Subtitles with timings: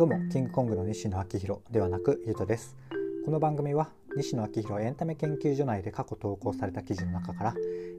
[0.00, 2.74] どうもキングコングの西野昭弘ではなくゆうとです。
[3.26, 7.54] この番組は西野昭弘エンタメ研究所内で過去投稿された記事の中から、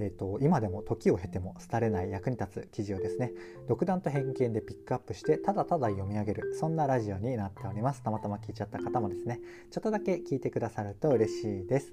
[0.00, 3.30] えーと、今でも時を経ても廃れない役に立つ記事をですね
[3.68, 8.02] 独断と偏見でピックアップしてただただ読み上げるそんなラジオになっております。
[8.02, 9.38] たまたま聞いちゃった方もですね
[9.70, 11.92] ちょっとだけ聞いてくださると嬉しいです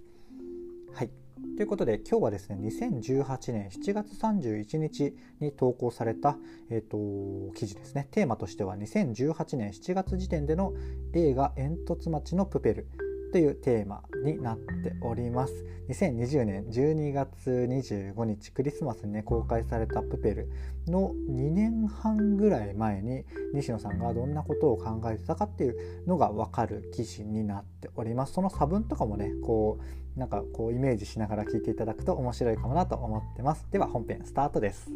[0.93, 1.09] はい。
[1.55, 6.37] ということで今日はですね2018年7月31日に投稿された、
[6.69, 8.07] えーと、記事ですね。
[8.11, 10.73] テーマとしては2018年7月時点での
[11.13, 12.87] 映画「煙突町のプペル」
[13.31, 15.65] というテーマになっております。
[15.89, 20.51] 2020年12月25日クリスマスにね公開されたプペル
[20.87, 28.33] の2年半ぐらい前に西野さんがどんなことを考えてたかっていうのが分かる記事になっております。
[28.33, 29.79] その差分とかもねこ
[30.15, 33.65] うなんかこうイメージしながら聞いていただくと面白いかもなと思ってます。
[33.71, 34.91] では本編スタートです。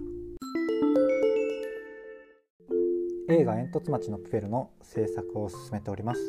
[3.28, 6.22] 映画「煙突町のプペル」の制作を進めております。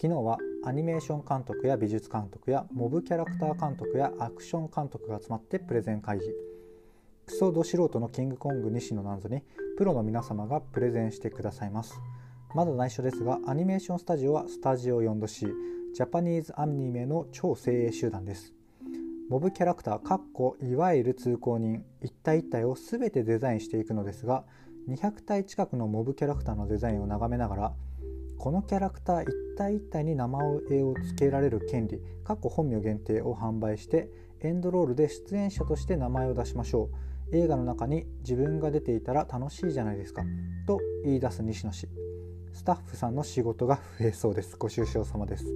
[0.00, 6.24] 昨日はアニメーション監督や美術監督やモブキャラクター監督やアクション監督が集まってプレゼン会議
[7.26, 9.42] クソド素人のキングコング西野なんぞに
[9.76, 11.94] プロの皆様がプレゼンしてくださいます。
[12.54, 15.48] まだ内緒ですがアニメーションスタジオはスタジオ 4°C
[15.94, 18.54] ジャパニーズアニメの超精鋭集団です。
[19.28, 24.44] モブキャラクターかっこいわゆる通行人一体一体を全てデザインしていくのですが
[24.88, 27.72] 200体近くのモブキャラクターのデザインを眺めながら
[28.44, 34.10] このキャラクター一体一体に名前を付けられる権利過去本名限定を販売して
[34.42, 36.90] エンドロールで出演者として名前を出しましょ
[37.32, 37.34] う。
[37.34, 40.24] 映画の中に自分が出ていたら楽しいじゃないですか
[40.66, 41.88] と言い出す西野氏。
[42.52, 44.58] スタッフさんの仕事が増えそうです。
[44.58, 45.46] ご愁傷様です。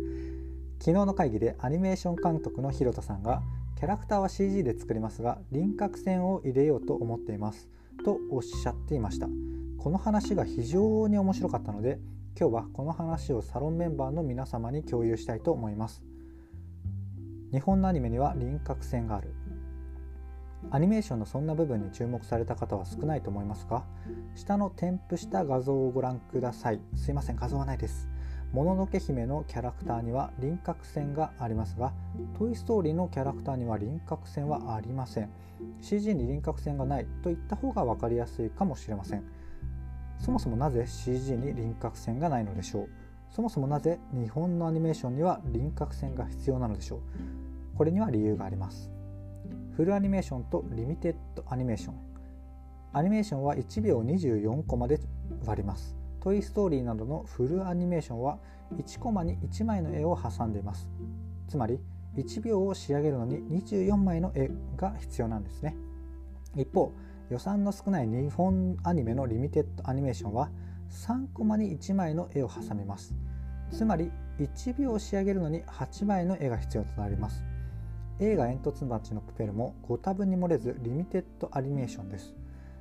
[0.78, 3.42] 昨日の会議でアニメーション監督の広田さんが
[3.76, 7.68] キャラクターは CG で作りますが輪郭線を入れようと思っています
[8.02, 9.28] とおっしゃっていました。
[9.76, 11.98] この話が非常に面白かったので
[12.40, 16.04] 今日はこの話をサロンメンバーの皆様に共有したいと思います。
[17.50, 19.34] 日本のアニメには輪郭線がある。
[20.70, 23.84] アニメーションのそんな部分に注目された方は少ないと思いますが
[24.34, 26.80] 下の添付した画像をご覧ください。
[26.94, 28.08] すいません画像はないです。
[28.52, 31.92] もののけ姫のキャラクターには輪郭線がありますが
[32.38, 35.30] トイ・ストーリーのキャラクターには輪郭線はありません。
[35.80, 39.24] CG に輪郭線がないといった方が分かりやすいかもしれません。
[40.18, 42.88] そもそもなぜ CG に輪郭線がないのでしょう？
[43.30, 47.00] そもそもなぜ日本のアニメーションには輪郭線が必要なのでしょう？
[47.76, 48.90] これには理由があります。
[49.76, 51.94] フルアニメーションとリミテッドアニメーション。
[52.92, 54.98] アニメーションは1秒24コマで
[55.46, 55.94] 割ります。
[56.20, 58.38] トイ・ストーリーなどのフルアニメーションは
[58.74, 60.88] 1コマに1枚の絵を挟んでいます。
[61.46, 61.78] つまり
[62.16, 65.76] 1秒を仕上げるのに24枚の絵が必要なんですね。
[66.56, 66.92] 一方
[67.30, 70.50] 予算の少ない日本アニメのリミテッドアニメーションは
[70.90, 73.14] 3コマに1枚の絵を挟みます。
[73.70, 77.44] つまり1秒仕上げるのに8枚の絵が必要となります。
[78.20, 82.34] 映画煙突町のプペルもご多分に漏れずリミテッドアニメーションです。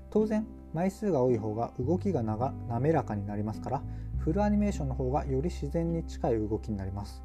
[0.10, 3.84] 当然枚数が多い方が動きが滑らかになりますから
[4.18, 7.22] フルアニメーションの方がより自然に近い動きになります。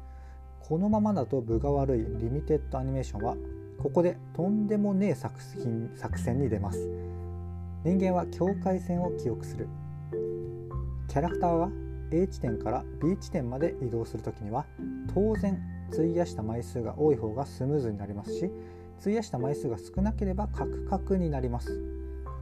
[0.59, 3.35] このままだと分が悪いリミテッドアニメーションは
[3.79, 7.02] ここでとんでもねえ作品作戦に出ます。
[7.83, 9.67] 人間は境界線を記憶する。
[11.09, 11.69] キャラクターは
[12.11, 14.65] A 地点から B 地点まで移動する時には
[15.13, 15.59] 当然
[15.91, 18.49] 費やした枚数が多い方がスムーズになりますし
[19.01, 21.77] 費やした枚数が少なければカクカクになります。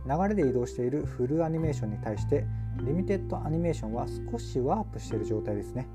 [0.06, 2.46] 流れで移動しているフルアニメーションに対して
[2.84, 5.88] リミテッドアニメーションは少しワープしている状態ですね。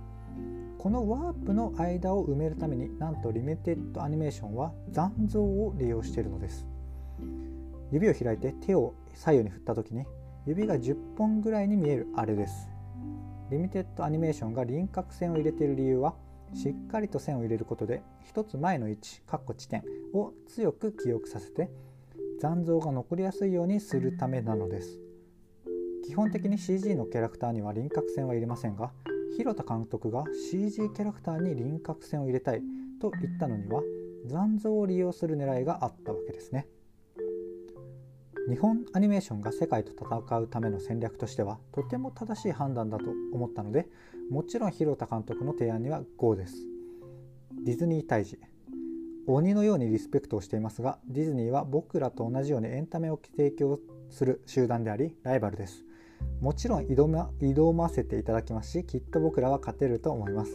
[0.79, 6.67] このワープの間を埋めるためになんとリミテッドアニメーションは残像を利用しているのです。
[7.93, 10.05] 指を開いて手を左右に振った時に
[10.47, 12.69] 指が10本ぐらいに見えるあれです。
[13.51, 16.15] リミテッドアニメーションが輪郭線を入れている理由は
[16.55, 21.71] しっかりと線を入れることで一つ前の位置括弧地点を強く記憶させて
[22.41, 25.01] 残像が残りやすいようにするためなのです。
[26.07, 28.93] 基本的に CG のキャラクターには輪郭線は入れませんが
[29.37, 32.63] 広田監督が CG キャラクターに輪郭線を入れたい
[33.01, 33.83] と言ったのには
[34.27, 36.69] 残像を利用する狙いがあったわけですね。
[38.49, 43.89] 日本アニメーションが世界と戦うための戦略としてはとても正しい判断だと思ったので
[44.31, 46.55] もちろん広田監督の提案には GO です。
[47.65, 48.39] ディズニー退治
[49.27, 55.85] 鬼のようにリスペクトをしていますがディズニーは僕らと同じようにエンタメを提供する集団でありライバルです。
[56.41, 60.53] もちろん挑ま挑ませていただきますしきっと僕らは勝てると思います。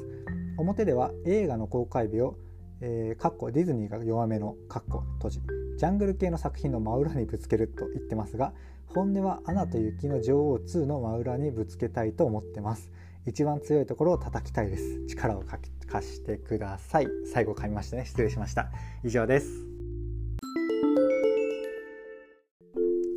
[0.58, 2.38] 表では映画の公開日を
[2.82, 5.61] えー、ディズニーが弱めの閉じ。
[5.78, 8.54] ジャングル系の作品の真裏にぶつけると言ってますが
[8.88, 12.92] 本音は「アナと雪の女王2」の真裏にぶつけたいと思ってます。
[13.26, 15.06] 一番強いところを叩きたいです。
[15.08, 15.44] 力を
[15.88, 17.08] 貸してください。
[17.32, 18.06] 最後噛みましたね。
[18.06, 18.72] 失礼しました。
[19.04, 19.71] 以上です。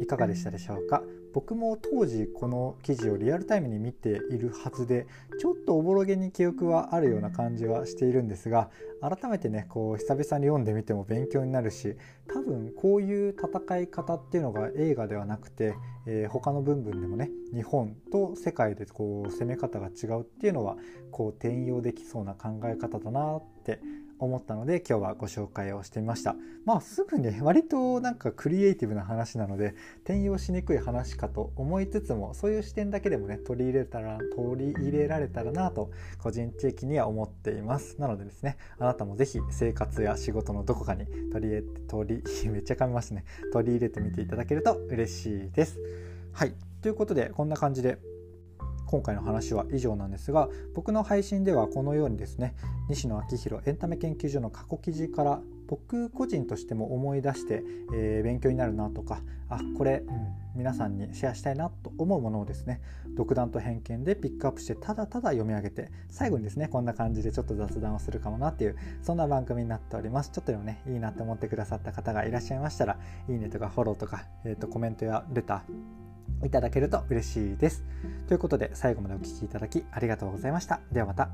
[0.04, 1.02] いかがでしたでしょうか？
[1.32, 5.06] 僕も当時この記事をリアルタイムに見ているはずで
[5.40, 8.70] ちょっとおぼろげに記憶はあるような感じはしているんですが
[9.00, 11.96] 改めてねこう久々に読んでみても勉強になるし
[12.28, 15.74] 多分こういう戦い方っていうのが映画ではなくて、
[16.06, 20.76] えー、他の部分でもね日本と世界でこう攻め方が違うっていうのは
[21.10, 23.80] こう転用できそうな考え方だなって
[24.18, 26.36] 思ったので今日はご紹介をしてみました。
[26.64, 29.74] まあすぐね割となんかクリエイティブな話なので
[30.04, 38.00] 転用しにくい話かと思いつつもそういう視点だけでもね取り入れたら取り入れられたらなと個人的には思っています。
[38.00, 43.24] なのでですねあなたも是非生活や仕事のどこかに取り入れて取り めっちゃ噛みますね。
[43.52, 45.78] 取り入れてみていただけると嬉しいです。
[46.32, 46.54] はい。
[46.82, 47.98] ということでこんな感じで
[48.86, 52.54] 今回の話は以上なんですが僕の配信ではこのようにですね
[52.88, 57.64] 西野昭弘エンタメ研究所の過去記事から僕個人としても思い出して、
[57.94, 62.80] えー、勉強になるなとかあこれ、うん、皆さんにシェアしたいなと思うものをですね
[63.16, 70.30] 独断と偏見でピックアップしてただただ読み上げて最後にですねこんな感じでちょっと雑談をするかもなっていうそんな番組になっております。
[70.30, 72.98] ちょっとでもねいいなと思ってくださった方がいらっしゃいましたら
[73.28, 76.03] いいねとかフォローとか、えーとコメントやレター
[76.44, 77.84] いただけると嬉しいです。
[78.28, 80.80] ということで最後までお聴きいただきありがとうございました。
[80.92, 81.30] ではまた。